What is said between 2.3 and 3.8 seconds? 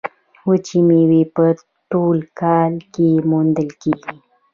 کال کې موندل